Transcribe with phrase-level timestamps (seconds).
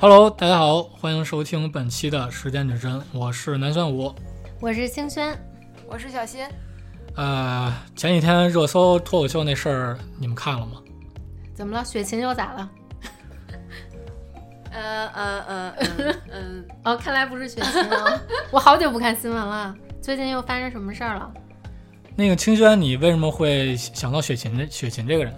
[0.00, 4.14] Hello，大家好，欢迎收听本期的时间指针，我是南玄武。
[4.60, 5.36] 我是清轩，
[5.88, 6.46] 我是小新。
[7.16, 10.80] 呃，前几天热搜脱口秀那事儿，你们看了吗？
[11.52, 11.84] 怎么了？
[11.84, 12.70] 雪琴又咋了？
[14.70, 18.20] 呃呃呃嗯嗯， 哦，看来不是雪琴啊！
[18.52, 21.28] 我好久不看新闻了，最近又发生什么事儿了？
[22.14, 25.34] 那个清轩，你为什么会想到雪琴这雪琴这个人？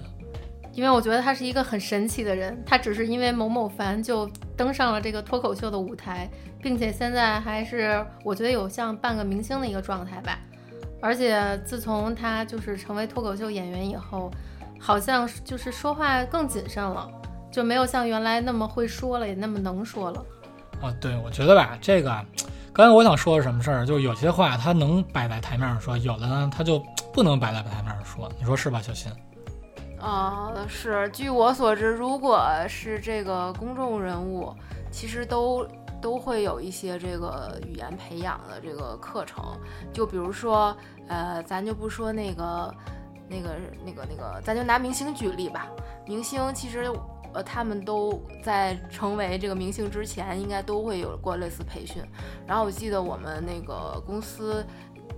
[0.73, 6.31] 因为我觉得他是一个很神奇的人，他只是因为某某凡就登上了这个脱口秀的舞台，
[6.63, 10.39] 并且现在还是我觉得有像半个明星的一个状态吧。
[11.03, 14.31] 而且自从他就是成为脱口秀演员以后，
[14.79, 17.11] 好像就是说话更谨慎了，
[17.51, 20.25] 就没有像原来那么会说了，也那么能说了。
[20.81, 22.25] 啊，对，我觉得吧，这个
[22.73, 29.11] 刚才我想说的什么事儿，就是有些话他能摆在台面上说，有的呢他就不能摆在台面上说，你说是吧，小新？
[30.01, 31.09] 啊，是。
[31.11, 34.55] 据我所知，如果是这个公众人物，
[34.91, 35.67] 其实都
[36.01, 39.45] 都会有一些这个语言培养的这个课程。
[39.93, 40.75] 就比如说，
[41.09, 42.75] 呃，咱就不说那个、
[43.29, 45.69] 那个、那个、那个，咱就拿明星举例吧。
[46.07, 46.91] 明星其实，
[47.35, 52.03] 呃，他们都在成为这个明星之前，应该都会有过类似培训。
[52.47, 54.65] 然后我记得我们那个公司。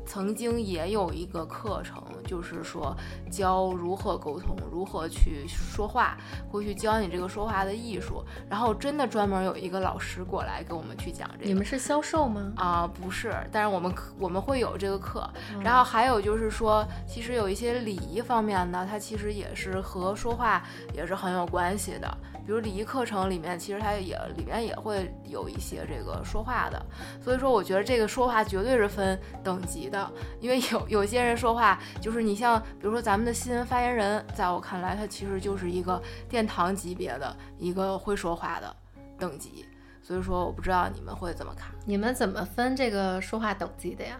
[0.05, 2.97] 曾经也有一个课程，就是说
[3.31, 6.17] 教如何沟通，如何去说话，
[6.51, 8.23] 会去教你这个说话的艺术。
[8.49, 11.47] 然后真的专门有一个老师过来给我们去讲这个。
[11.47, 12.53] 你们是销售吗？
[12.57, 15.29] 啊，不是，但是我们我们会有这个课。
[15.61, 20.63] 然后还有就是说，其实有一些礼仪方面呢，它其实也是和说话
[20.95, 22.19] 也是很有关系的。
[22.45, 26.85] 比如礼仪课程里面，其实它也里面也会有一些这个说话的，
[27.23, 38.75] 所以说我觉得这个说话绝对是分等级的，因为有有些人说话就是你像比如说咱们的新闻发言人，在我看来他其实就是一个殿堂级别的一个会说话的
[39.19, 39.65] 等级，
[40.03, 44.19] 所以说我不知道你们会怎么看，你们怎么分这个说话等级的呀？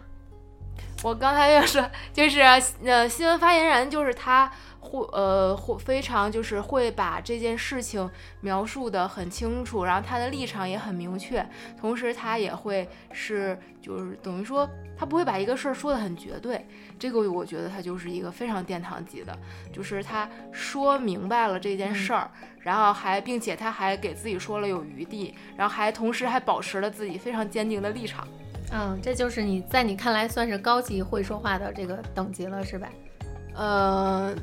[1.03, 4.49] 我刚才就说，就是呃，新闻发言人就是他
[4.83, 8.09] 会呃会非常就是会把这件事情
[8.41, 11.45] 描述的很清楚，然后他的立场也很明确，
[11.79, 16.67] 同时他也会是就是等于说他不会把一个事儿说的很绝对，
[16.99, 19.33] 这个我觉得他就是一个非常殿堂级的，
[19.71, 22.29] 就是他说明白了这件事儿，
[22.59, 28.27] 然后还并且他还给自己说了有余地，然后还同时还保持了自己非常坚定的立场。
[28.71, 32.89] 嗯，这就是你在你看来算是高级会说话的这个等级了，是吧？
[33.55, 34.33] 呃，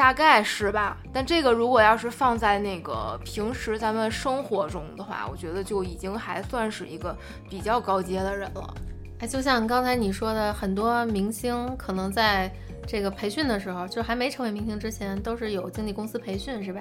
[0.00, 0.96] 大概是吧。
[1.12, 7.14] 但这个如果要是放在那个平时咱们生活中的话，我觉得就已经还算是一个
[7.50, 8.74] 比较高阶的人了。
[9.18, 12.50] 哎，就像刚才你说的，很多明星可能在
[12.86, 16.80] 这个培训的时候，就还没成为明星之前，都是有经纪公司培训，是吧？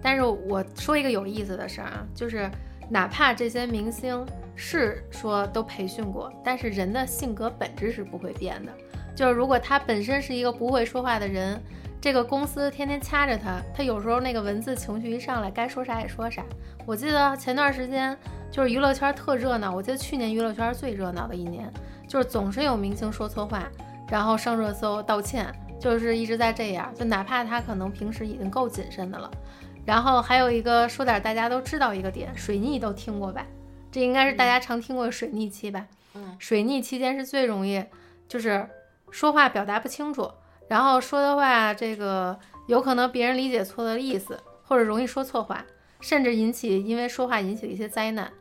[0.00, 2.48] 但是我说一个有意思的事儿啊，就是
[2.88, 4.24] 哪怕这些明星。
[4.62, 8.70] 是说都培训过，但是人的性格本质是不会变的。
[9.16, 11.58] 就是如果他本身是一个不会说话的人，
[12.00, 16.42] 这个公司天天掐着他，他有时候那个文字情绪一上来，该说啥也说啥。
[16.86, 18.16] 我记得前段时间
[18.50, 21.70] 就是娱乐圈特热闹，我记得去年娱乐圈最热闹的一年，
[22.08, 23.68] 就是总是有明星说错话，
[24.08, 26.90] 然后上热搜道歉，就是一直在这样。
[26.94, 29.30] 就哪怕他可能平时已经够谨慎的了。
[29.84, 33.44] 然后还有一个说点大家都知道一个点，水逆都听过吧？
[33.92, 35.86] 这应该是大家常听过的水逆期吧？
[36.14, 37.84] 嗯，水逆期间是最容易，
[38.26, 38.66] 就是
[39.10, 40.30] 说话表达不清楚，
[40.70, 42.38] 然后说的话这个
[42.68, 45.66] 有可能别人理解错的意思，或者容易说错话，
[45.98, 48.32] 甚至引起因为说话引起的一些灾难。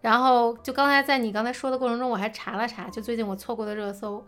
[0.00, 4.24] 然后就刚才在你刚才说的过程中，我还查了查，就最近我错过的热搜，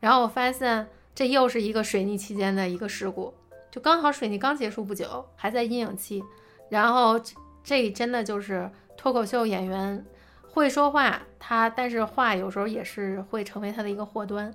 [0.00, 3.32] 然后我发现这又是一个水逆期间的一个事故，
[3.70, 6.24] 就刚好水逆刚结束不久，还在阴影期，
[6.68, 7.20] 然后
[7.62, 10.04] 这真的就是脱口秀演员。
[10.42, 14.52] 会说话，他但是话有时候也是会成为他的一个祸端。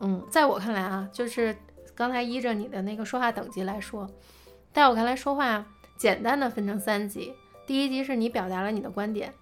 [0.00, 1.54] 嗯，在我看来啊，就是
[1.96, 4.08] 刚才依着你的那个说话等级来说，
[4.72, 5.64] 在我看来说话
[5.96, 7.32] 简单的分成三级。
[7.66, 9.32] 第一级是你表达了你的观点，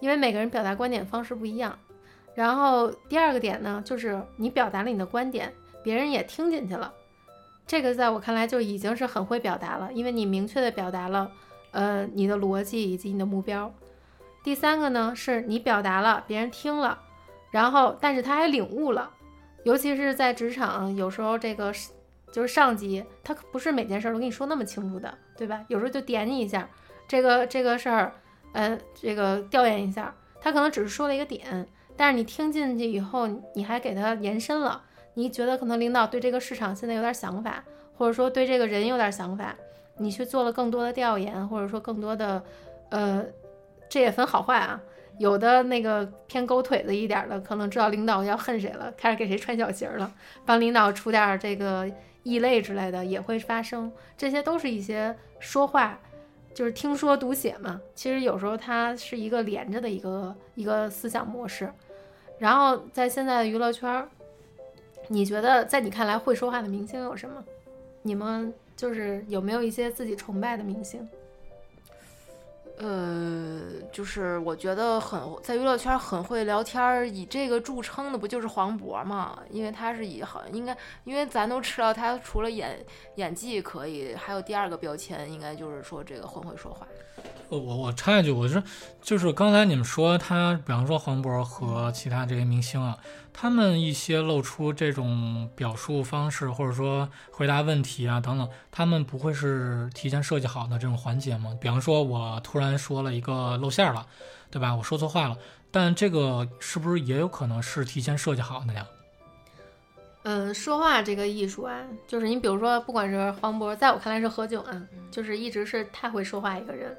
[0.00, 1.78] 因为每个人表达观点方式不一样。
[2.34, 5.52] 然后第二个点呢，就是你表达了你的观点，
[5.82, 6.92] 别人也听进去了，
[7.66, 11.30] 这个在我看来就已经是很会表达了，因为你明确的表达了
[11.72, 13.72] 呃你的逻辑以及你的目标。
[14.42, 16.98] 第三个呢，是你表达了，别人听了，
[17.50, 19.10] 然后但是他还领悟了，
[19.64, 21.72] 尤其是在职场，有时候这个
[22.32, 25.64] 就是上级，他不是每件事都跟你说那么清楚的，对吧？
[25.68, 26.68] 有时候就点你一下，
[27.06, 28.12] 这个这个事儿，
[28.52, 31.66] 呃，这个调研一下，他可能只是说了一个点，
[31.96, 34.82] 但是你听进去以后，你还给他延伸了，
[35.14, 37.64] 你觉得可能领导对这个市场现在有点想法，
[37.96, 39.54] 或者说对这个人有点想法，
[39.96, 42.42] 你去做了更多的调研，或者说更多的，
[42.90, 43.24] 呃。
[43.90, 44.78] 这也分好坏啊。
[45.18, 50.12] 有的那个偏狗腿子一点的，可能知道领导要恨谁了，开始给谁穿小鞋了，
[50.44, 51.90] 帮领导出点这个
[52.28, 53.90] 异类之类的也会发生。
[54.16, 55.98] 这些都是一些说话，
[56.52, 57.80] 就是听说读写嘛。
[57.94, 61.72] 其实有时候它是一个连着的一个一个思想模式。
[62.38, 64.08] 然后在现在的娱乐圈儿，
[65.08, 67.42] 你觉得在你看来会说话的明星有什么？
[68.02, 71.08] 你们就是有没有一些自己崇拜的明星？
[72.80, 73.60] 呃，
[73.92, 79.38] 就是我觉得很在娱乐圈很会聊天儿，以这个著称的不就是黄渤嘛？
[79.50, 82.78] 因为他是以好应该，因为咱都知道他除了演
[83.16, 86.86] 演技可以，还有第二个标签，应该就是说这个很会说话。
[87.48, 88.62] 我我我插一句，我是
[89.02, 92.96] 就是刚才你们说他，比方说黄渤和其他这些明星啊，
[93.40, 101.56] 他们一些露出这种表述方式，或者说回答问题啊等等，他们不会是提前设计好的这种环节吗？
[101.60, 104.04] 比方说我突然说了一个露馅了，
[104.50, 104.74] 对吧？
[104.74, 105.38] 我说错话了，
[105.70, 108.84] 但这个是不是也有可能是提前设计好的呀？
[110.24, 114.82] 嗯，说话这个艺术啊，就是你比如说，不管是黄渤，在我看来是何炅啊，
[115.12, 116.98] 就是一直是太会说话一个人。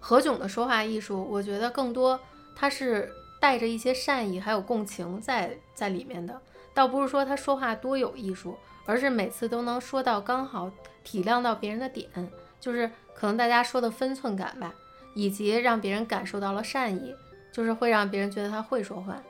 [0.00, 2.18] 何炅的说话艺术，我觉得更多
[2.54, 3.12] 他是
[3.46, 6.42] 带着一些善意还有共情在在里面的，
[6.74, 10.68] 倒不是说他说话多有艺术，而是每次都能说到刚好
[11.04, 12.10] 体谅到别人的点，
[12.58, 14.74] 就是可能大家说的分寸感吧，
[15.14, 17.14] 以及让别人感受到了善意，
[17.52, 19.22] 就是会让别人觉得他会说话。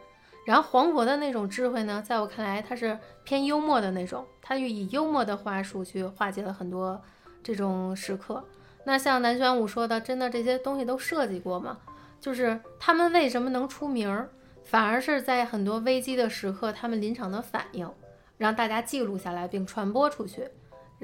[0.46, 6.98] 然后黄渤的那种智慧呢，在我看来他是偏幽默的那种，他就以幽默的话术去化解了很多
[7.42, 8.42] 这种时刻。
[8.84, 11.76] 那像南玄武说的，真的这些东西都设计过吗？
[12.20, 14.28] 就是他们为什么能出名儿，
[14.64, 17.90] 反而是在很多危机的时刻，他们临场的反应，
[18.38, 20.48] 让大家记录下来并传播出去，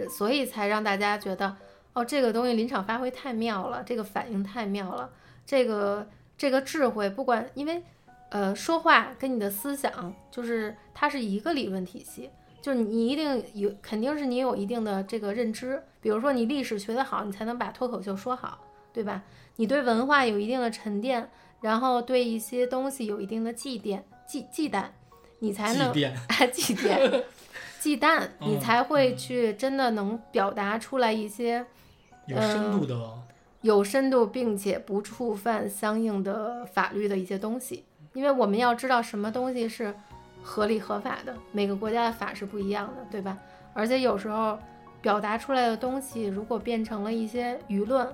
[0.08, 1.56] 所以才让大家觉得，
[1.92, 5.10] 哦，这个东西临场发挥太妙了，这个反应太妙了，
[5.46, 7.82] 这个这个智慧，不管因为，
[8.30, 12.30] 呃，说话跟你的思想，就是它是一个理论体系。
[12.60, 15.82] 就是你一定有，肯定是你有一定的这个认知。
[16.00, 18.56] 比如说你历史学得好，你才能把脱口秀说好，
[18.92, 19.22] 对吧？
[19.56, 21.28] 你对文化有一定的沉淀，
[21.60, 24.84] 然后对一些东西有一定的祭奠、忌忌惮，
[25.40, 27.24] 你才能祭奠祭奠、
[27.80, 31.64] 忌惮， 你才会去真的能表达出来一些
[32.26, 33.18] 有深度的，
[33.60, 37.84] 有深度并且不触犯相应的法律的一些东西。
[38.14, 39.94] 因为我们要知道什么东西是。
[40.44, 43.38] 合理合法的，每个国家的法是不一样的，对吧？
[43.74, 44.58] 而且有时候
[45.00, 48.12] 表达出来的东西，如果变成了一些舆论，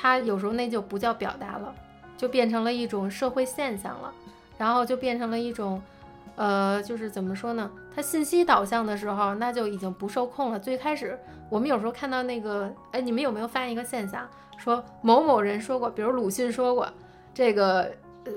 [0.00, 1.74] 它有时候那就不叫表达了，
[2.16, 4.14] 就变成了一种社会现象了，
[4.56, 5.82] 然后就变成了一种，
[6.36, 7.68] 呃，就是怎么说呢？
[7.96, 10.60] 它信息导向的时候，那就已经不受控了。
[10.60, 11.18] 最开始
[11.50, 14.28] 我们有时候看到那个，哎，你们有没有发现一个现象？
[14.56, 16.88] 说某某人说过，比如鲁迅说过，
[17.34, 17.90] 这个，
[18.24, 18.32] 呃。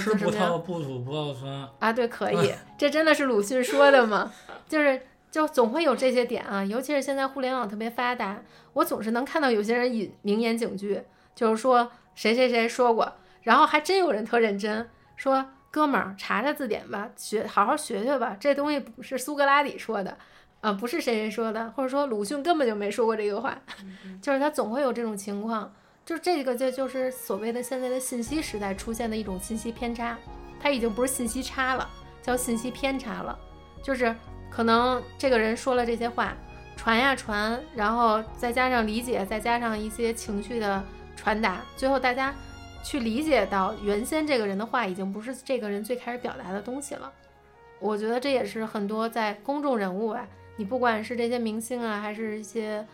[0.00, 4.32] 吃葡萄不吐葡萄酸啊，对，可以， 这真的是鲁迅说的吗？
[4.68, 8.42] 就是就总会有这些点啊，尤其是现在互联网特别发达，
[8.74, 11.02] 我总是能看到有些人引名言警句，
[11.34, 20.18] 就是说谁谁谁说过，然后还真有人特认真说，哥们儿查查字典吧，学好好学学吧，这东西不是苏格拉底说的
[20.60, 23.58] 啊，不是谁谁说的，或者说鲁迅根本就没说过这个话，
[24.20, 25.72] 就是他总会有这种情况。
[26.04, 30.18] 就这个就就是所谓的现在的信息时代出现的一种信息偏差，
[30.60, 31.88] 它已经不是信息差了，
[32.20, 33.38] 叫信息偏差了。
[33.82, 34.14] 就是
[34.54, 36.36] 可能这个人说了这些话，
[36.76, 40.84] 传呀传，然后再加上理解，再加上一些情绪的
[41.16, 42.34] 传达，最后大家
[42.84, 47.10] 去理解到原先这个人的话已经不是这个人最开始表达的东西了。
[47.80, 52.86] 我觉得这也是很多在公众人物啊，你不管是这些明星啊，还是一些。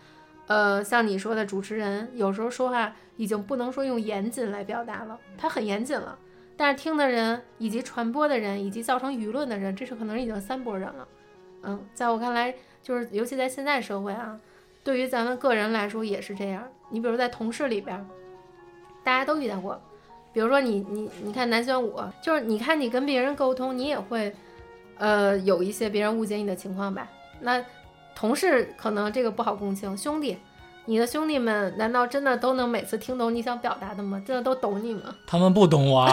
[0.47, 6.17] 呃，像你说的主持人，有时候说话已经不能说用严谨来表达了，他很严谨了，
[6.57, 11.07] 但是听的人以及传播的人以及造成舆论的人，这是可能已经三拨人了。
[11.63, 14.39] 嗯，在我看来，就是尤其在现在社会啊，
[14.83, 16.67] 对于咱们个人来说也是这样。
[16.89, 18.05] 你比如在同事里边，
[19.03, 19.81] 大家都遇到过，
[20.33, 24.35] 比如说你你你看南玄武，就是你看你跟别人沟通，你也会
[24.97, 27.07] 呃有一些别人误解你的情况吧？
[27.41, 27.63] 那。
[28.15, 30.37] 同事可能这个不好共情，兄弟，
[30.83, 34.21] 你的兄弟们难道真的都能每次听懂你想表达的吗？
[34.27, 35.15] 真的都懂你吗？
[35.25, 36.05] 他们不懂我。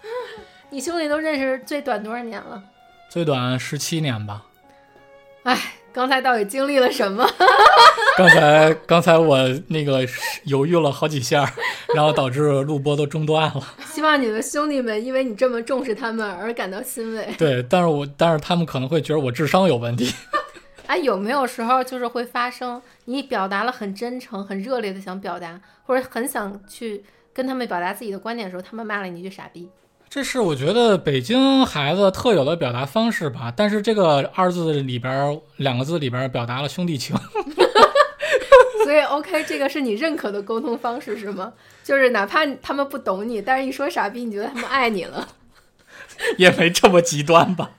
[0.68, 2.62] 你兄弟都认识最短多少年了？
[3.08, 4.44] 最短十七年吧。
[5.48, 5.58] 哎，
[5.94, 7.26] 刚才到底经历了什么？
[8.18, 9.38] 刚才刚才我
[9.68, 10.06] 那个
[10.44, 11.50] 犹豫了好几下，
[11.94, 13.62] 然后导致录播都中断了。
[13.90, 17.26] 希望你的兄弟们因为你这么重视他们而感到欣慰。
[17.38, 20.14] 对，但是我但是他们可能会觉得我智商有问题。
[20.86, 27.02] 哎，有没有时候就是会发生，你表达了很真诚、很热烈的想表达，或者很想去
[27.32, 29.70] 跟他们表达自己的观点的时候，他们骂了你一句傻逼。
[30.10, 37.14] 这是我觉得北京孩子特有的表达方式吧，但是这个二字里边儿两个字里边儿表达了兄弟情，
[38.84, 41.52] 所以 OK，这个是你认可的沟通方式是吗？
[41.84, 45.28] 就是哪怕他们不懂你，但是一说傻逼，你觉得他们爱你了。
[46.38, 47.72] 也没这么极端吧？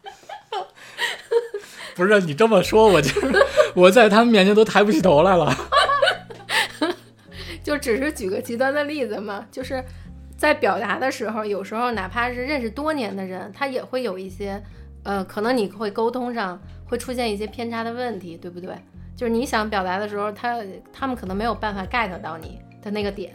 [1.95, 5.53] 不是你这么说，我就是我在他们面前都抬不起头来了。
[7.61, 9.83] 就只是举个极端的例子嘛，就是
[10.39, 14.63] 在表达的时候，有时候哪怕是认识多年的人，他也会有一些，
[15.03, 18.73] 呃，可能你会沟通上会出现一些偏差的问题，对不对？
[19.17, 20.57] 就是你想表达的时候，他
[20.93, 23.33] 他们可能没有办法 get 到你的那个点，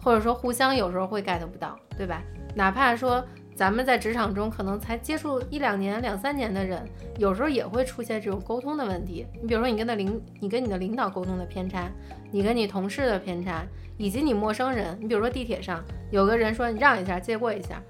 [0.00, 2.22] 或者说互相有时候会 get 不到，对吧？
[2.54, 3.20] 哪怕说
[3.58, 6.80] 咱们在职场中可能才接触一两年、两三年的人，
[7.18, 9.26] 有时候也会出现这种沟通的问题。
[9.42, 11.90] 你比如说，你跟的领，你跟你的领导沟通的偏差，
[12.30, 14.96] 你跟你同事的偏差，以及你陌生人。
[15.00, 17.82] 你比如说地铁上有个人说你让一下，借过一下，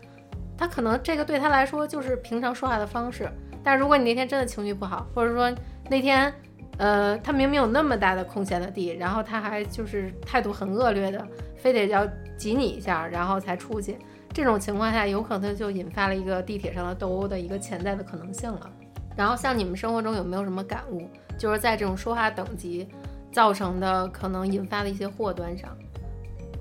[0.57, 3.31] 他可能这个对他来说就是平常说话的方式。
[3.63, 5.55] 但如果你那天真的情绪不好，或者说
[5.91, 6.33] 那天，
[6.79, 12.09] 呃，他明明有那么大的空闲的地，然后他还就是态度很恶劣的，非得要
[12.39, 13.99] 挤你一下，然后才出去。
[14.39, 18.71] 这种情况下，有可能就引发了一个地铁上的斗殴的一个潜在的可能性了。
[19.17, 22.87] 然后，像你们生活中有没有什么感悟，就是在这种说话等级
[23.33, 25.77] 造成的可能引发的一些祸端上，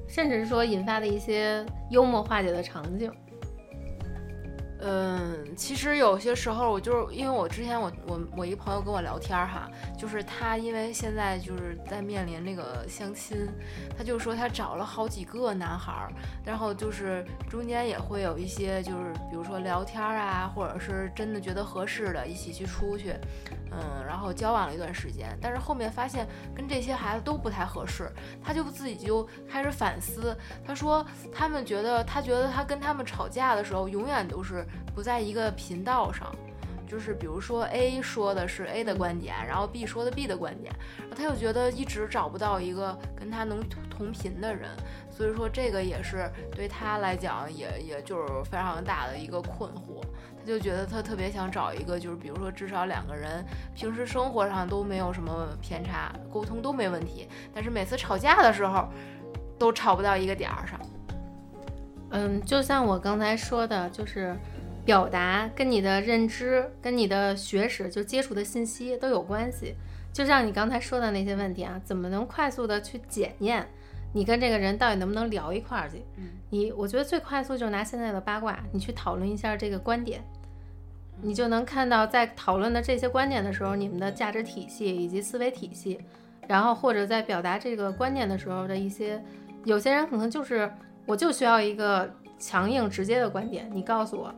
[0.07, 3.11] 甚至是说引发的一些幽默化解的场景？
[4.79, 9.67] 嗯，其实有些时候我就是因为我之前我我我一朋友跟我聊天儿哈，
[9.97, 13.47] 就是他因为现在就是在面临那个相亲，
[13.97, 16.11] 他就说他找了好几个男孩儿，
[16.45, 23.15] 然后就是中间也会有一些就是比如说聊天啊，或者是真的觉得合适的，一起去出去，
[23.71, 28.11] 嗯，然后交往了一段时间，但是后面发现跟这些孩子都不太合适，
[28.43, 34.65] 他就自己就开始反思，他说他们觉得他觉得他跟他们吵架的时候永远都是。
[34.95, 36.35] 不在一个频道上，
[36.87, 44.69] 就是比如说 A 说的是 A 的观点，然后 B 说的 B 的观点，然后他又觉得一直找不到一个跟他能同频的人，
[45.11, 50.01] 所以说这个也是对他来讲也也就是非常大的一个困惑。
[50.39, 58.87] 他就觉得他特别想找一个，就是比如说至少两个人平时生活上都没有什么偏差，沟通都没问题，但是每次吵架的时候
[59.59, 60.79] 都吵不到一个点儿上。
[62.11, 64.33] 嗯，就像我刚才说的，就是。
[64.87, 69.75] 表达跟你的认知、跟你的学识，就接触的信息都有关系。
[70.13, 73.67] 就像你刚才说的那些问题啊，怎么能快速的去检验
[74.13, 76.01] 你跟这个人到底能不能聊一块儿去？
[76.15, 80.23] 嗯，你我觉得最快速就是拿现在的八卦，你去讨论一下这个观点，
[81.21, 85.99] 你就能看到在讨论的这些观点的时候，你们的价值体系以及思维体系，
[86.47, 89.21] 然后或者在表达这个观点的时候的一些，
[89.65, 90.71] 有些人可能就是
[91.05, 94.33] 我就需要一个强硬直接的观点，你告诉我。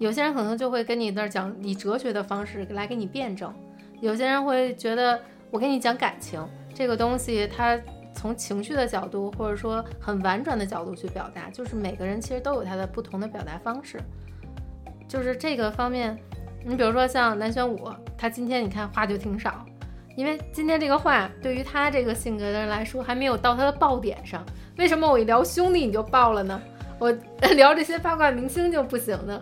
[0.00, 3.52] 有些人可能就会跟你那儿讲以哲学的方式来给你辩证，
[4.00, 6.42] 有些人会觉得我跟你讲感情
[6.74, 7.78] 这个东西，他
[8.14, 14.00] 从情绪的角度或者说很婉转的角度去表达，就是每个人其实都有他的不同的表达方式，
[15.06, 16.18] 就是这个方面，
[16.64, 19.66] 你比如说像南玄武，他今天你看话就挺少，
[20.16, 24.42] 因为今天这个话对于他这个性格的人来说还没有到他的爆点上。
[24.78, 26.58] 为什么我一聊兄弟你就爆了呢？
[26.98, 27.12] 我
[27.54, 29.38] 聊这些八卦明星就不行呢？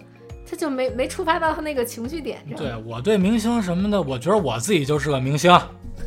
[0.49, 2.57] 他就没没触发到他那个情绪点上。
[2.57, 5.53] 对我对明星什么的，我觉得我自己就是个明星，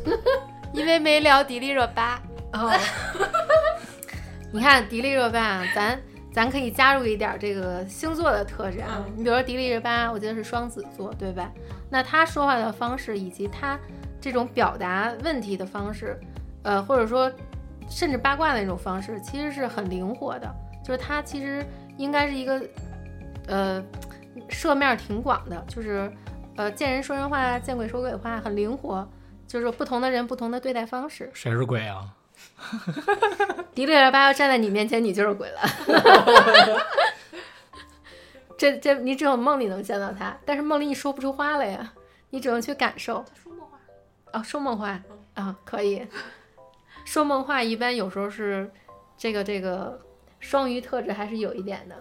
[0.74, 2.19] 因为没聊迪丽热巴。
[2.53, 2.71] 哦，
[4.51, 6.01] 你看迪丽热巴，咱
[6.33, 9.05] 咱可以加入一点这个星座的特质啊。
[9.15, 11.51] 你比如说迪丽热巴，我记得是双子座，对吧？
[11.89, 13.79] 那她说话的方式以及她
[14.19, 16.19] 这种表达问题的方式，
[16.63, 17.31] 呃，或者说
[17.88, 20.51] 甚至八卦的那种方式，其实是很灵活的。
[20.83, 21.65] 就是她其实
[21.98, 22.62] 应该是一个，
[23.48, 23.83] 呃。
[24.51, 26.12] 涉面挺广的，就是，
[26.55, 29.10] 呃，见人说人话，见鬼说鬼话，很灵活。
[29.48, 31.29] 就是不同的人，不同的对待方式。
[31.34, 32.05] 谁是鬼啊？
[33.75, 35.60] 迪丽热巴要站在你面前，你就是鬼了。
[38.58, 41.91] 这这，你只有梦里能见到他，但是梦里你说不出话来呀，
[42.29, 43.25] 你只能去感受。
[43.43, 43.77] 说梦话。
[44.31, 44.98] 哦，说梦话
[45.34, 46.08] 啊，可以。
[47.03, 48.72] 说梦话一般有时候是
[49.17, 50.00] 这个这个
[50.39, 51.96] 双鱼特质还是有一点的。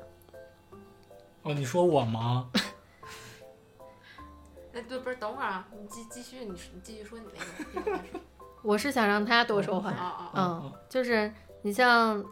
[1.51, 2.49] 哦，你说我吗？
[4.73, 7.25] 哎，对，不是，等会儿啊，你继继续，你你继续说你
[7.75, 7.99] 那个。
[8.63, 12.25] 我是想让他多说话，嗯，就是你像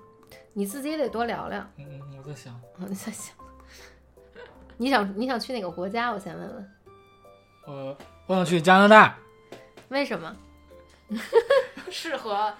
[0.52, 1.66] 你自己也得多聊聊。
[1.78, 3.34] 嗯，我在想，你在想，
[4.76, 6.12] 你想你想去哪个国家？
[6.12, 6.70] 我先问问。
[7.66, 7.96] 我
[8.26, 9.18] 我想去加拿大。
[9.88, 10.36] 为什么？
[11.90, 12.54] 适合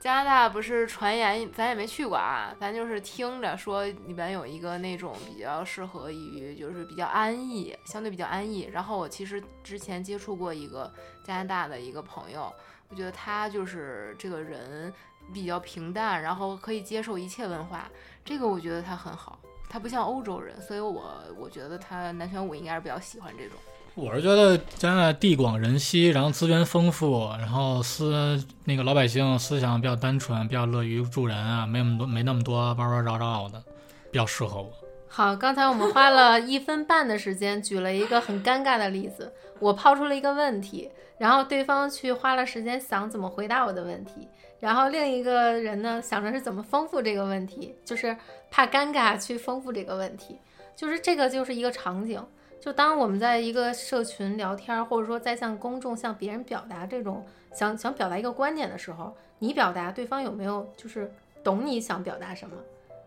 [0.00, 8.70] 加拿大不是传言，咱也没去过啊，咱就是听着说里边有一个那种比较适合于，就是比较安逸，相对比较安逸。
[8.72, 10.90] 然后我其实之前接触过一个
[11.22, 12.50] 加拿大的一个朋友，
[12.88, 14.90] 我觉得他就是这个人
[15.34, 17.86] 比较平淡，然后可以接受一切文化，
[18.24, 19.38] 这个我觉得他很好。
[19.68, 23.58] 他不像欧洲人，所以我我觉得他南玄武应该是比较喜欢这种。
[23.96, 33.62] 我是觉得加拿大地广人稀，然后资源丰富，然后思那个老百姓思想比较单纯，比较乐于助人啊，没那么多没那么多弯弯绕绕的，
[34.10, 34.70] 比较适合我。
[35.08, 44.28] 好，刚才我们花了一分半的时间举了一个很尴尬的例子，我抛出了一个问题，然后对方去花了时间想怎么回答我的问题，
[44.60, 48.16] 然后另一个人呢想着是怎么丰富这个问题，就是
[48.50, 50.38] 怕尴尬去丰富这个问题，
[50.76, 52.24] 就是这个就是一个场景。
[52.60, 57.24] 就当我们在一个社群聊天，或者说在向公众、向别人表达这种
[57.54, 61.10] 想想表达一个观点的时候，你表达，对方有没有就是
[61.42, 62.54] 懂你想表达什么？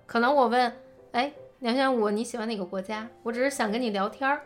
[0.07, 0.73] 可能我问，
[1.11, 3.07] 哎，梁玄武，你喜欢哪个国家？
[3.21, 4.41] 我只是想跟你聊天儿，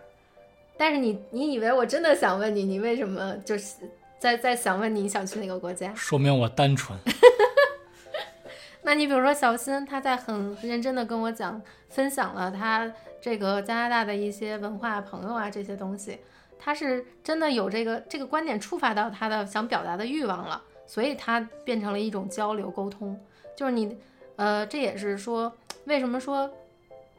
[0.75, 3.75] 但是你你以为我真的想问你，你为什么就是
[4.19, 5.93] 在在想问你想去哪个国家？
[5.95, 6.99] 说明我单纯。
[8.83, 12.91] 那你比如说小新，他在很认真的跟我讲，分享了他。
[13.21, 16.19] 这个加拿大的一些文化朋友啊，这些东西，
[16.59, 23.19] 他是真的有这个这个观点触发到他的想表达的欲望了，所以他变成了一种交流沟通。
[23.55, 23.97] 就是你，
[24.35, 25.51] 呃，这也是说
[25.85, 26.49] 为什么说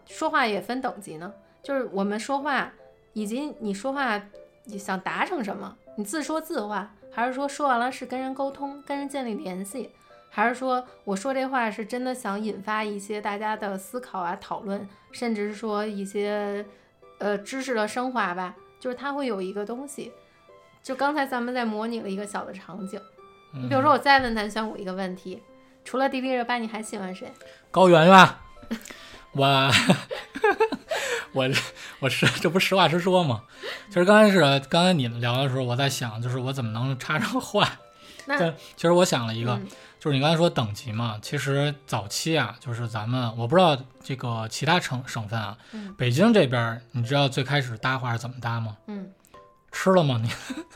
[0.07, 1.33] 说话也分等级呢？
[1.63, 2.73] 就是我们说话，
[3.13, 4.23] 以及你说话
[4.65, 9.91] 你想达成什么，你自说自话，还是说说完了是跟人沟通，跟人建立联系。
[10.31, 16.65] 还是说，我说这话是真的想引发一些大家的思考啊、讨论，甚至是说一些
[17.19, 18.55] 呃知识的升华吧。
[18.79, 20.13] 就是它会有一个东西。
[20.83, 23.01] 就刚才咱们在模拟了一个小的场景。
[23.53, 25.43] 你比如说，我再问南玄武一个问题：
[25.85, 27.33] 除了迪丽热巴，你还喜欢谁？
[27.71, 28.29] 高圆圆。
[29.33, 29.71] 我
[31.33, 31.51] 我
[31.99, 33.43] 我是这不实话实说吗？
[33.89, 37.69] 其实刚开始刚才你们聊的时候，我在想，就是我怎么能插上话。
[38.27, 39.59] 那其实我想了一个。
[40.01, 45.59] 就是你刚才说等级嘛，其实早期啊，就是咱们我不知道这个其他省省份啊，
[45.97, 48.77] 北京这边你知道最开始搭话是怎么搭吗？
[48.87, 49.11] 嗯，
[49.73, 50.21] 吃了吗？
[50.23, 50.31] 你，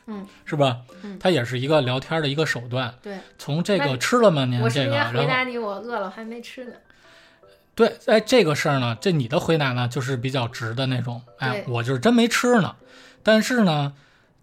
[0.07, 0.79] 嗯， 是吧？
[1.03, 2.93] 嗯，它也是一个聊天的一个手段。
[3.01, 4.45] 对，从这个吃了吗？
[4.45, 6.73] 您这个，回答你，我饿了，还没吃呢。
[7.77, 11.23] 对，哎，这个事儿呢，这你的回答呢，就是比较直的那种。
[11.39, 12.75] 哎，我就是真没吃呢，
[13.23, 13.93] 但是呢，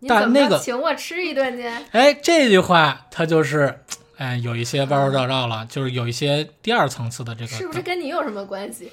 [0.08, 1.68] 但那个请我吃一顿去。
[1.92, 3.84] 哎，这句话它就是。
[4.20, 8.92] 哎，有一些弯弯绕绕了，就是有一些第二层次的这个，是不是跟你有什么关系？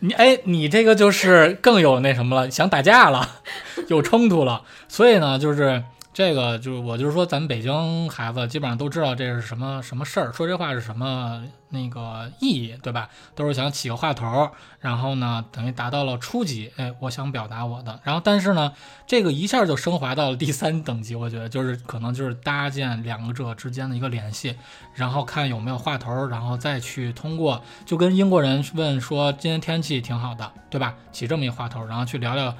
[0.00, 3.40] 你哎，你这个就是更有那什么了，想打架了，
[3.88, 5.82] 有冲突了，所以呢，就是。
[6.14, 13.10] 这个就是我就是说，咱们北京孩子基本上都知道这是什么什么事儿，说这话是什么那个意义，对吧？
[13.34, 14.48] 都是想起个话头，
[14.78, 17.98] 然后呢，等于达到了初级，哎，我想表达我的。
[18.04, 18.72] 然后，但是呢，
[19.08, 24.54] 这个一下就升华到了第三等级，我觉得就是可能就是搭建两个者之间的一个联系，
[24.94, 30.94] 然后看有没有话头，然后再去通过，就跟英国人问说今天天气挺好的，对吧？
[31.10, 32.54] 起这么一话头，然后去聊聊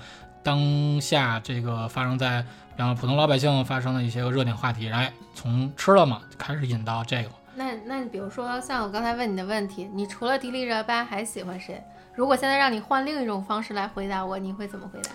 [0.45, 2.45] 当下这个发生在。
[2.77, 7.29] 然后普通老百姓发生的一些个热点话题，然后，从吃了嘛开始引到这个。
[7.55, 11.81] 那那你比如说像我刚才问你的问题，你除了迪丽热巴还喜欢谁？
[12.17, 15.11] 如果现在让你换另一种方式来回答我，你会怎么回答？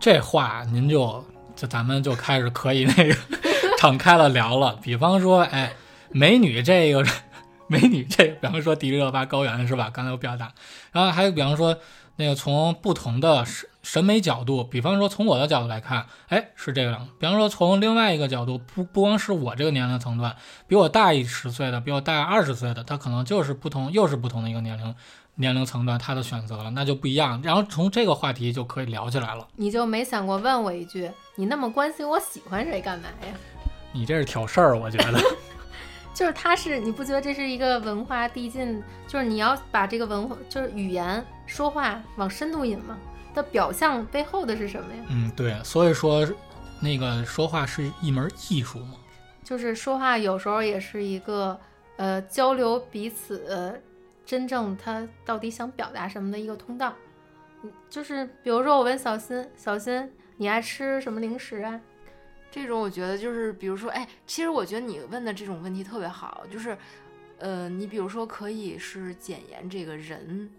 [0.00, 1.22] 这话您就
[1.54, 3.14] 就咱们就开始可以那个
[3.76, 4.78] 敞开了聊了。
[4.82, 5.70] 比方说，哎，
[6.12, 7.04] 美女这个
[7.68, 9.90] 美女这，比方说迪丽热巴、高原是吧？
[9.92, 10.50] 刚才我表达，
[10.92, 11.76] 然后还有比方说
[12.16, 13.44] 那个从不同的。
[13.82, 17.08] 审美角度，比方说从我的角度来看，哎，是这个样。
[17.18, 20.34] 比方说从另外一个角度，不不光是我这个年龄层段，
[20.66, 24.94] 比我大一十岁的，比我大二十岁的，他可能就是不同，又是不同的一个年龄
[25.34, 27.40] 年龄层段，他的选择了，那就不一样。
[27.42, 29.48] 然后从这个话题就可以聊起来了。
[29.56, 33.34] 你就没想过问我一句，你那么关心我喜欢谁干嘛呀？
[33.92, 35.20] 你这是挑事儿，我觉得。
[36.14, 38.82] 就是他是，你不觉得这是一个文化递进？
[39.08, 42.96] 就是你要把这个文化，就是语言说话往深度引吗？
[43.34, 45.04] 的表象背后的是什么呀？
[45.08, 46.26] 嗯，对，所以说，
[46.80, 48.96] 那个说话是一门艺术嘛。
[49.42, 51.58] 就是说话有时候也是一个
[51.96, 53.80] 呃交流彼此
[54.24, 56.94] 真正他到底想表达什么的一个通道。
[57.88, 61.80] 就是比如说我问小新，小新你爱吃什么零食啊？
[62.50, 66.76] 这种我觉得就是比如说，哎，其实我觉得你问的这种问题特别好，就是
[67.38, 70.50] 呃，你比如说可以是检验这个人。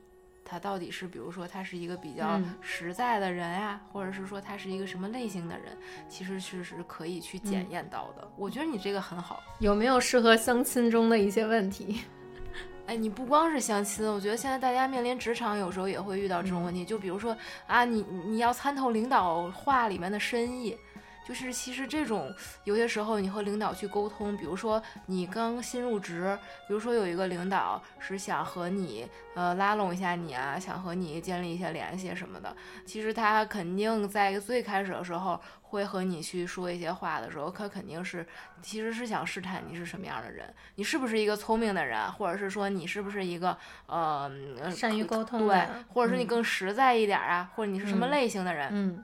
[0.45, 5.77] 他到底是，比如说他是一个比较嗯实在的人呀、或者是说他是一个什么类型的人，
[6.09, 8.27] 其实是是可以去检嗯验到的。
[8.35, 9.41] 我觉得你这个很好。
[9.59, 12.01] 有没有适合相亲中的一些问题？
[12.85, 16.83] 哎，你不光是相亲，我觉得现在大家面临职场，有时候也会遇到这种问题。
[16.83, 20.77] 就比如说啊，你你要参透领导话里面的深意，
[21.23, 22.33] 就是其实这种
[22.65, 32.55] 有些时候你和领导去沟通，比如说你刚新入职，比如说有一个领导是想和你呃拉拢一下你啊，想和你建立一些联系什么的，
[32.85, 38.25] 其实他肯定在最开始的时候会和你去说一些话的时候，他肯定是
[38.61, 43.57] 其实是想试探你是什么样的人，你是不是一个聪明的人，或者是说你是不是一个
[43.87, 44.29] 呃
[44.61, 46.27] 呃善于沟通对的，或者是你嗯。
[46.27, 48.11] 更实在一点儿啊，或者你是什么嗯。
[48.11, 49.03] 类型的人，嗯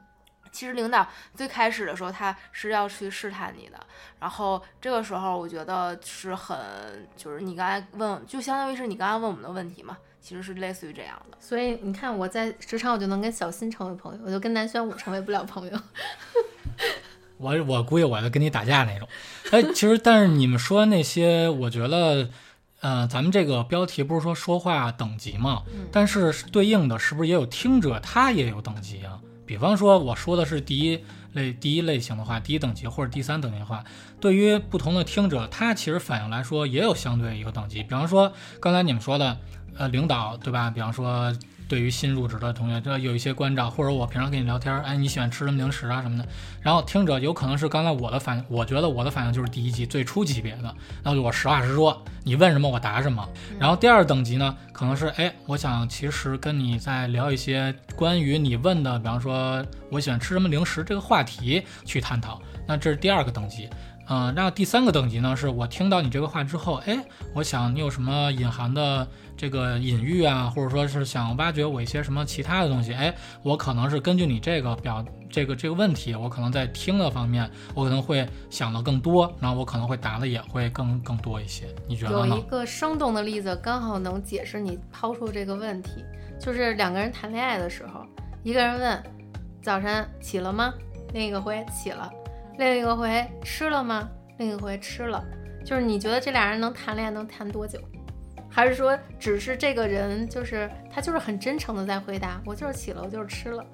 [0.52, 3.80] 其实领导最开始的时候，他是要去试探你的，
[4.20, 6.58] 然后这个时候我觉得是很，
[7.16, 11.38] 就是你刚才问，就相当于是你刚刚问我们的问题嘛，其实是类似于这样的。
[11.40, 15.80] 所以你看我在职场我就能跟小新成为朋友，我就跟南玄武成为不了朋友。
[17.38, 19.08] 我我估计我就跟你打架那种。
[19.52, 22.30] 哎，其实但是你们说那些，我觉得，
[22.82, 29.22] 呃，咱们这个标题不是说说话等级嘛，嗯但是对应的是不是也有听者他也有等级啊？
[29.50, 31.00] 比方说我说的是第一
[31.34, 33.84] 类第一类型的话，第一等级或者第三等级的话，
[34.22, 37.82] 对于不同的听者，他其实反应来说也有相对一个等级。
[37.82, 39.40] 比方说刚才你们说的，
[39.76, 40.70] 呃，领导对吧？
[40.70, 41.36] 比方说
[41.70, 46.28] 对于新入职的同学，这有一些关照，或者我平常跟你聊天，哎，你喜欢吃什么零食啊什么的。
[46.62, 53.30] 然后听者有可能是刚才我的反应，我觉得我的反应就是第一级最初级别的，那就我实话实说，你问什么我答什么。
[53.60, 62.42] 然后第二等级呢，可能是哎，我想其实跟你在聊一些关于你问的，比方说我喜欢吃什么零食这个话题去探讨。
[62.66, 63.70] 那这是第二个等级。
[64.10, 66.98] 嗯，然后第三个等级呢，是我听到你这个话之后，哎，
[67.34, 82.42] 我想你有什么隐含的这个隐喻啊，或者说是想挖掘我一些什么其他的东西，哎，我可能是根据你这个表这个这个问题，我可能在听的方面，我可能会想的更多，然后我可能会答的也会更更多一些，你觉得呢有一？
[82.50, 86.04] 个生动的例子，刚好能解释你抛出这个问题，
[86.40, 88.04] 就是两个人谈恋爱的时候，
[88.42, 89.04] 一个人问
[89.62, 90.74] 早晨起了吗？
[91.14, 92.10] 另一个回起了，
[92.60, 94.10] 另一个回吃了吗？
[94.38, 95.24] 另一个回吃了。
[95.66, 97.80] 就是你觉得这俩人能谈恋爱能谈多久？
[98.50, 103.66] 还是说只是这个人就是他就是很真诚的在回答，我就是起了，我就是吃了，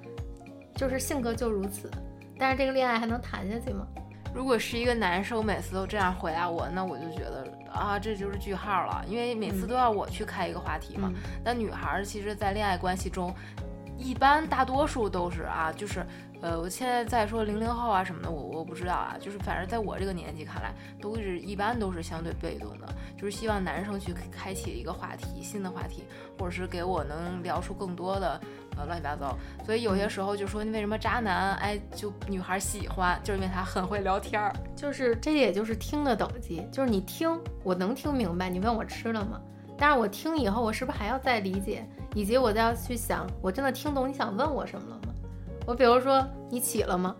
[0.76, 1.90] 就是性格就如此。
[2.38, 3.84] 但是这个恋爱还能谈下去吗？
[4.32, 11.12] 如果是一个男生每次都这样回答我，那我就觉得啊，这就是句号了，因为每次嗯都要我去开一个话题嘛。
[11.44, 13.34] 嗯女孩儿其实，在恋爱关系中，
[13.98, 16.06] 一般大多数都是啊，就是
[16.42, 26.04] 呃，我现在在说零零后啊什么的，我我不知道啊，就是反正在我这个年纪看来，都是一般都是相对被动的，就是希望男生去开启一个话题，新的话题，
[26.38, 28.40] 或者是给我能聊出更多的
[28.76, 29.36] 呃乱七八糟。
[29.64, 34.52] 所以有些时候就说你为什么渣男，哎，就女孩喜欢，就是因为他很会聊天儿。
[34.76, 39.40] 就是这也就是听的等级，就是你听我能听明白，你问我吃了吗？
[39.78, 45.05] 但是我听以后，我是不是还要再理解，以及我再要去想，我真的听懂你想问我什么了吗？
[45.66, 47.16] 我比如说你起了吗？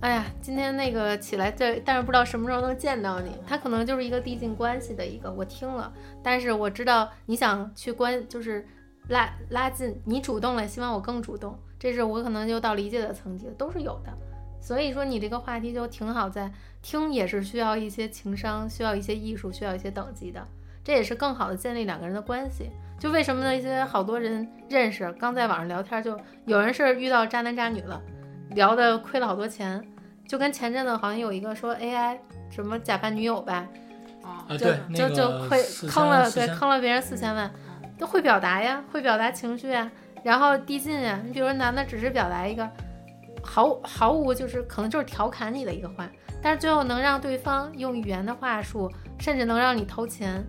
[0.00, 3.32] 哎呀，今天那个起来这，但是不知道什么时候能见到你。
[3.44, 8.64] 他可能就是一个递进关系的一个，我听了，但是我知道你想去关，就是
[9.08, 14.12] 拉拉近，你主动了，希望我更主动，这是我可能就到理解的层级，都是有的。
[14.60, 20.46] 所以说你这个话题就挺好在，听也是需要一些情商，需要一些艺术，需要一些等级的，
[20.84, 22.70] 这也是更好的建立两个人的关系。
[22.98, 28.00] 就为什么那些好多人认识，刚在网上聊天，就有人是遇到渣男渣女了，
[28.50, 29.82] 聊的亏了好多钱，
[30.26, 32.18] 就跟前阵子好像有一个说 AI
[32.50, 33.66] 什么假扮女友呗，
[34.22, 37.48] 啊啊，就就就亏坑了，对，坑了别人四千万，
[37.96, 39.90] 都会表达呀，会表达情绪呀，
[40.24, 41.20] 然后递进呀。
[41.24, 42.68] 你比如说男的只是表达一个
[43.42, 46.08] 毫毫无就是可能就是调侃你的一个话，
[46.42, 50.44] 但是最后能让对方用语言的话术，甚至能让你投钱，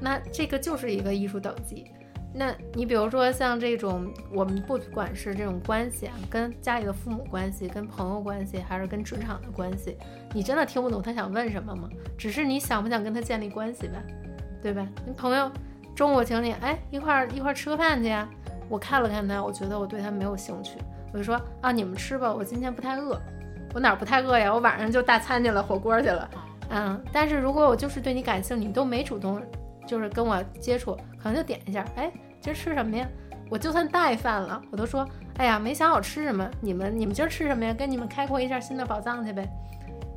[0.00, 1.90] 那这个就是一个艺术等级。
[2.38, 9.96] 那你比如说像这种，我们不管是这种关系啊，跟家里的父母关系、跟朋友关系，还是跟职场的关系，
[10.34, 11.88] 你真的听不懂他想问什么吗？
[12.18, 14.02] 只是你想不想跟他建立关系呗，
[14.62, 14.86] 对吧？
[15.06, 15.50] 你朋友
[15.94, 18.28] 中午请你，哎，一块儿一块儿吃个饭去呀。
[18.68, 20.76] 我看了看他，我觉得我对他没有兴趣，
[21.14, 23.18] 我就说啊，你们吃吧，我今天不太饿。
[23.72, 24.52] 我哪儿不太饿呀？
[24.52, 26.30] 我晚上就大餐去了，火锅去了。
[26.68, 29.40] 嗯，但是如果我就是对你感兴趣，你都没主动
[29.86, 33.08] 就是跟我接触，可能就点一下，哎，今儿吃什么呀？
[33.48, 37.72] 我就算带饭了，我都说，哎呀，没想好吃什么，你们你们今儿吃什么呀？
[37.72, 39.48] 跟你们开阔一下新的宝藏去呗。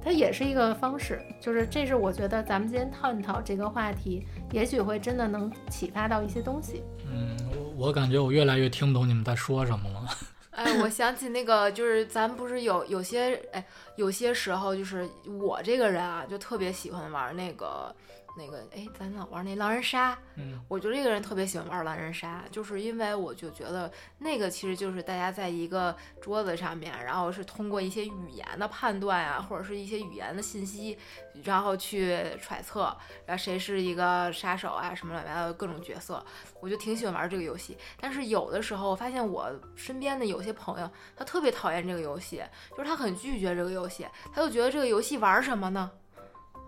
[0.01, 6.81] 它也是一个方式，就是这是我觉得咱们今天探讨这个话题，也许会真的能启发到一些东西。
[7.05, 7.37] 嗯，
[7.77, 10.05] 我感觉我越来越听不懂你们在说什么了。
[10.51, 13.63] 哎，我想起那个，就是咱不是有有些哎，
[13.97, 15.07] 有些时候就是
[15.39, 17.93] 我这个人啊，就特别喜欢玩那个。
[18.37, 30.97] 那个哎，咱老玩那狼人杀，嗯，我就这个人特别喜欢玩狼人杀，就是因为我就觉得那个其实就是大家在一个桌子上面，然后是通过一些语言的判断啊，或者是一些语言的信息，
[31.43, 36.25] 然后去揣测，然后谁是一个杀手啊，什么乱七八糟各种角色，
[36.59, 37.77] 我就挺喜欢玩这个游戏。
[37.99, 45.91] 但是有的时候我发现我身边的有些朋友，他特别讨厌这个游戏，就是他很拒绝这个游戏，他就觉得这个游戏玩什么呢？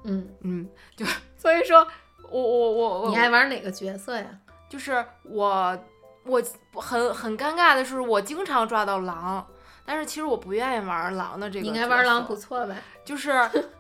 [0.04, 1.06] 嗯嗯，就
[1.38, 1.88] 所以说，
[2.30, 4.26] 我我我我，你爱玩哪个角色呀？
[4.70, 5.78] 就是我
[6.24, 6.42] 我
[6.80, 9.46] 很很尴尬的是，我经常抓到狼，
[9.86, 11.66] 但是其实我不愿意玩狼的这个。
[11.66, 12.76] 应该玩狼不错吧。
[13.04, 13.32] 就是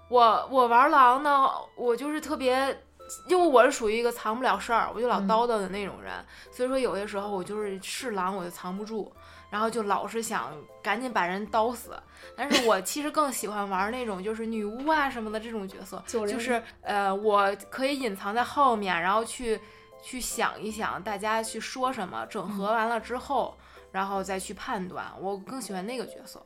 [0.09, 2.83] 我我玩狼呢，我就是特别，
[3.27, 6.13] 因为我是属于一个藏不了事儿，我就老叨叨的那种人，
[6.51, 9.11] 所以说有些时候我就是是狼我就藏不住。
[9.49, 10.49] 然后就老是想
[10.81, 11.91] 赶紧把人叨死，
[12.37, 19.59] 但是我其实更喜欢玩那种就是女巫啊什么的这种角色，就是呃，我可以隐藏在后面，然后去
[20.01, 23.53] 去想一想大家去说什么，整合完了之后，
[23.91, 26.41] 然后再去判断，我更喜欢那个角色。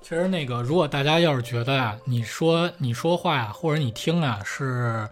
[0.00, 5.06] 其实那个，如果大家要是觉得呀，你说你说话呀，或者你听啊，是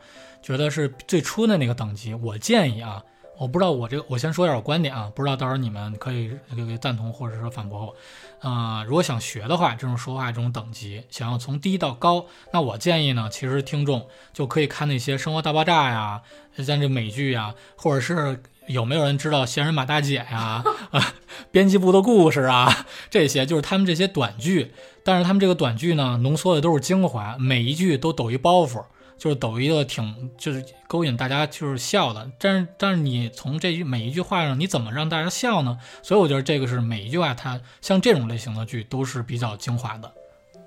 [0.45, 3.03] 觉得是最初的那个等级，我建议啊。
[3.37, 8.49] 我不知道我这个，我先说一下我观点啊，不知道到时候你们可以这个赞同或者说反驳我。
[8.49, 16.23] 啊，如果想学的话，这种说话这种等级，想要从低到高，那我建议呢，其实听众就可以看那些《生活大爆炸》呀，
[16.59, 21.15] 像这美剧呀，或者是有没有人知道《闲人马大姐》呀，啊，
[21.51, 28.85] 编辑部的故事啊，这些就是他们这些短剧，但是他们这个短剧呢，浓缩的都是精华，每一句都抖一包袱。
[29.17, 35.79] 就是抖一个挺，就是勾引大家就是笑的，但是但是你从这句每一句话上，你怎么让大家笑呢？
[36.03, 40.13] 所以我觉得这个是每一句话，它像这种类型的剧都是比较精华的，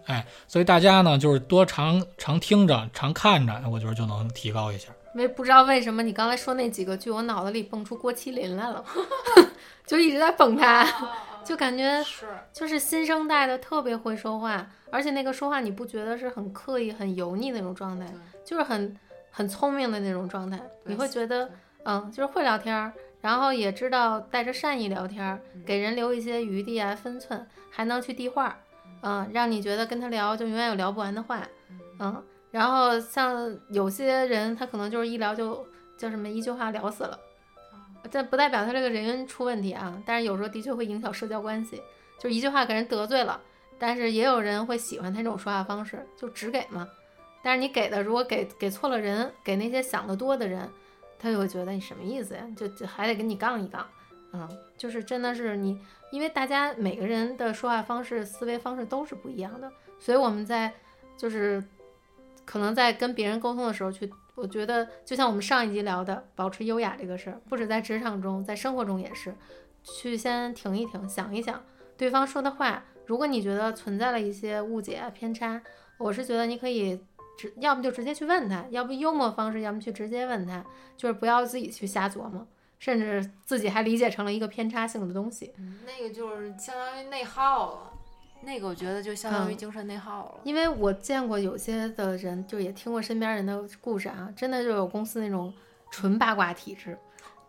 [0.06, 4.90] 哎，所以大家呢就是多常常听着，常看着，我觉得就能提高一下。
[5.14, 8.84] 为不知道为什么你刚才说那几个剧，我脑子里蹦出郭麒麟来了，
[9.88, 10.88] 就一直在蹦他。
[11.44, 18.06] 就感觉是，就是新生代的特别会说话，而且那个说话你不觉得是很刻意、很油腻那种状态，
[18.48, 18.98] 就是很
[19.30, 20.58] 很聪明的那种状态。
[20.86, 21.52] 你会觉得，
[21.84, 28.58] 嗯，就是会聊天，然后也知道带着善意聊天，给人留一些余地啊、分寸，还能去递话，
[29.02, 31.46] 嗯，让你觉得跟他聊就永远有聊不完的话，
[32.00, 32.24] 嗯。
[32.50, 37.20] 然后像有些人，他可能就是一聊就叫什么一句话聊死了。
[38.10, 41.82] 这不代表他这个人出问题啊，但是有时候的确会影响社交关系，
[42.18, 43.40] 就一句话给人得罪了，
[43.78, 46.88] 但是也有人会喜欢他这种说话方式，就只给嘛。
[47.42, 50.70] 但是你给的如果给给错了人，给那些想得多的人，
[51.20, 52.48] 他就会觉得你什么意思呀？
[52.56, 53.88] 就还得跟你杠一杠，
[54.34, 54.48] 嗯，
[54.78, 55.80] 就是真的是你，
[56.12, 60.74] 因为大家每个人的说话方式、思维方式都是不一样的，所以我们在
[61.16, 61.64] 就是
[62.46, 64.12] 可能在跟别人沟通的时候去。
[64.36, 69.34] 我觉得就像我们上一集聊的，保持优雅这个事儿，不止在职场中，在生活中也是，
[69.82, 71.64] 去先停一停，想一想
[71.98, 72.84] 对方说的话。
[73.08, 75.60] 如果你觉得存在了一些误解偏差，
[75.98, 77.04] 我是觉得你可以
[77.38, 80.66] 直，要么就直接去问他，要不幽默方式，要么去直接问他，
[80.98, 82.46] 就是不要自己去瞎琢磨，
[82.80, 85.54] 甚至自己还理解成了一个偏差性的东西。
[85.86, 87.94] 那个就是相当于内耗了。
[88.42, 95.52] 那个我觉得就相当于精神内耗了，因为我见过有些的人，就也听过身边人的故事啊，真的就有公司那种
[95.90, 96.96] 纯八卦体质，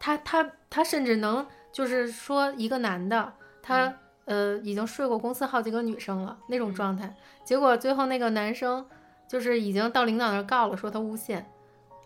[0.01, 3.31] 他他他甚至能就是说一个男的，
[3.63, 8.85] 他呃已经睡过公司好几个女生了那种状态，结果最后那个男生
[9.29, 11.47] 就是已经到领导那儿告了，说他诬陷，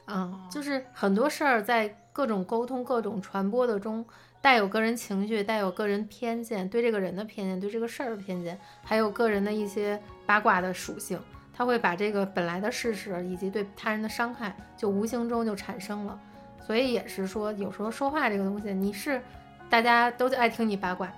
[0.05, 4.05] 啊，就是很多事儿在各种沟通、各种传播的中。
[4.43, 11.17] 带有个人情绪，带有个人偏见，对这个人的偏见，对这个事儿的偏见，还有个人的一些八卦的属性，
[11.55, 16.19] 他会把这个本来的事实以及对他人的伤害，就无形中就产生了。
[16.67, 19.23] 所以也是说，有时候说话这个东西，你是
[19.71, 21.09] 大家都爱听你八卦，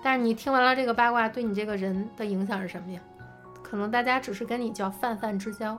[0.00, 3.00] 但是你听完了这个八卦，对你这个人的影响是什么呀？
[3.68, 5.76] 可能大家只是跟你叫泛泛之交，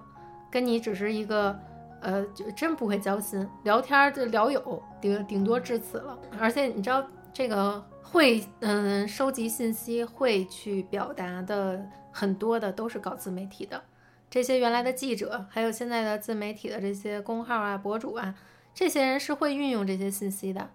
[0.52, 1.58] 跟你只是一个。
[2.02, 6.18] 呃，就真不会交心，聊天就聊友，顶顶多至此了。
[6.40, 13.84] 而且你知道，这个会嗯收集信息、会去表达的很多的都是搞自媒体的，
[14.30, 18.34] 这些原来的记者，还有现在的自媒体的这些公号啊、博主啊，
[18.74, 20.70] 这些人是会运用这些信息的。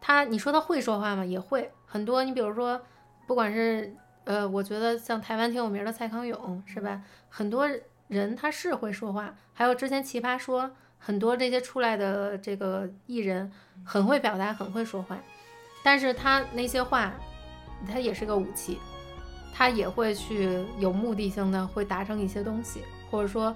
[0.00, 1.22] 他，你说他会说话吗？
[1.22, 2.24] 也会很多。
[2.24, 2.80] 你比如说，
[3.26, 3.94] 不管是
[4.30, 7.02] 呃，我觉得像台湾挺有名的蔡康永，是吧？
[7.28, 7.68] 很多。
[8.10, 13.48] 人他是会说话，还有之前奇葩说很多这些出来的这个艺人
[13.84, 15.16] 很会表达，很会说话。
[15.84, 17.14] 但是他那些话，
[17.86, 18.80] 他也是个武器，
[19.54, 23.54] 他也会去有目的性的会达成一些东西，或者说，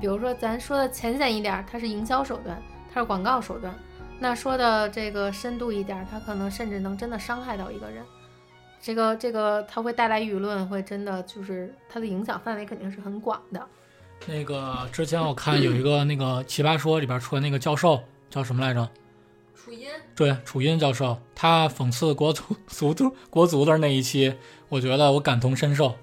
[0.00, 3.74] 比如说咱说的浅显一点儿，它是营销手段，它是广告手段。
[4.18, 8.02] 那说的这个深度一点儿，它可能甚至能真的伤害到一个人。
[8.82, 13.64] 这个这个，它会带来舆论，会真的就是它的影响范围肯定是很广的。
[14.26, 18.88] 那个之前我看有一个那个《奇葩说》里边出的那个教授叫什么来着？
[19.54, 24.36] 楚音，对，楚音教授，他讽刺国足 足足国足的那一期，
[24.68, 25.94] 我觉得我感同身受，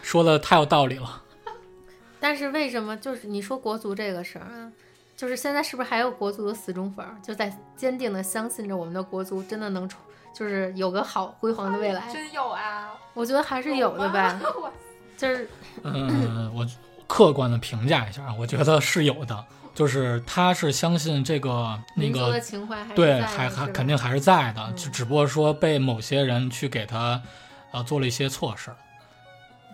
[0.00, 1.22] 说的太有道理了。
[2.18, 4.72] 但是为什么就是你说国足这个事儿啊？
[5.14, 9.98] 就是现在是不是还有国足的死忠粉儿，就在坚定的相信着我们的国足真的能出，
[10.32, 12.12] 就是有个好辉煌的未来？
[12.12, 12.92] 真有啊！
[13.14, 14.40] 我觉得还是有的吧，
[15.16, 15.48] 就是
[15.82, 16.66] 嗯，我
[17.06, 27.20] 客观的评价一下啊，我觉得是有的，就是他是相信这个那民族的个情怀还是对，在的还还肯定还是在的，嗯就只不过说被某些人去给他
[27.70, 28.76] 呃做了一些错事儿。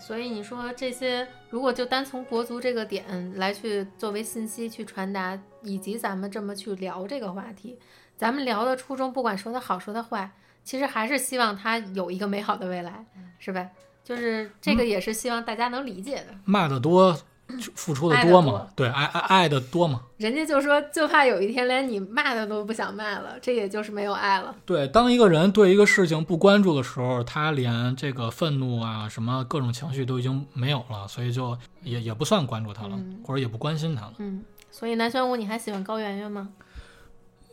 [0.01, 7.79] 所以你说这些，如果就单从国足这个点来去作为信息去传达，以及咱们这么去聊这个话题，
[8.17, 10.31] 咱们聊的初衷，不管说的好说的坏，
[10.69, 13.03] 其实还是希望他有一个美好的未来，
[13.39, 13.67] 是吧？
[14.05, 16.27] 就是这个也是希望大家能理解的。
[16.45, 17.19] 骂的多，
[17.59, 20.03] 就付出的多嘛多，对，爱爱爱的多嘛。
[20.19, 24.55] 人家就说，就怕有一天连你骂的都不想骂了，这也就是没有爱了。
[24.67, 34.13] 对，当一个人对一个事情不关注的时候，他连这个愤怒啊，什么各种情绪都已经没有了，所以就也也不算关注他了，嗯或者也不关心他了。
[34.19, 36.51] 嗯，所以南玄武，你还喜欢高圆圆吗？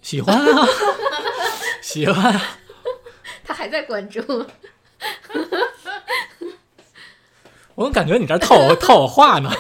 [0.01, 0.67] 喜欢啊，
[1.82, 2.41] 喜欢啊。
[3.45, 4.19] 他还在关注。
[7.75, 9.51] 我怎么感觉你这儿套我 套我话呢？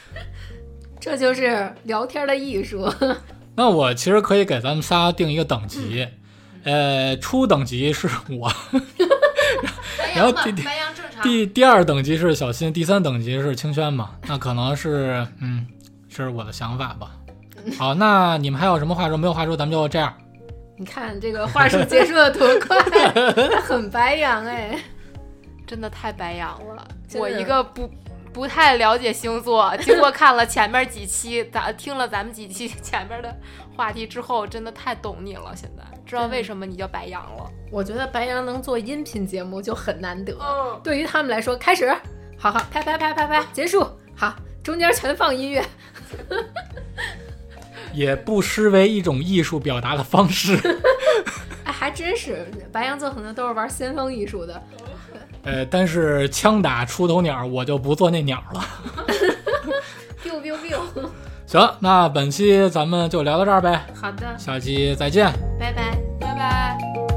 [1.00, 2.92] 这就是聊天的艺术。
[3.54, 6.06] 那我其实可以给咱们仨定一个等级，
[6.64, 8.52] 呃，初等级是我，
[10.14, 10.52] 然后第。
[11.20, 14.10] 第第二等级是小新，第三等级是清轩嘛？
[14.28, 15.66] 那可能是，嗯，
[16.08, 17.10] 这是我的想法吧。
[17.76, 19.16] 好，那你们还有什么话说？
[19.16, 20.16] 没有话说，咱们就这样。
[20.78, 22.78] 你看这个话术结束的多快，
[23.50, 24.78] 他很白羊哎。
[25.66, 26.88] 真的太白羊了。
[27.16, 27.90] 我一个不
[28.32, 33.36] 不太了解星座，经过看了前面几期，咱听了咱们几期前面的
[33.76, 35.52] 话题之后，真的太懂你了。
[35.54, 37.50] 现在知道为什么你叫白羊了。
[37.70, 41.94] 我觉得白羊能做音频节目就很难得，嗯，对于他们来说，开始，
[42.38, 43.86] 好好拍拍拍拍拍，结束，
[44.16, 45.62] 好，中间全放音乐。
[47.92, 50.58] 也不失为一种艺术表达的方式。
[51.64, 54.62] 哎，还真是，白羊座可能都是玩先锋艺术的。
[55.44, 58.64] 呃，但是枪打出头鸟，我就不做那鸟了。
[60.24, 61.08] biu biu biu。
[61.46, 65.32] 行，那本期咱们就聊到这儿呗，好的，下期再见。
[65.58, 65.98] 拜拜。
[66.20, 67.07] 拜拜。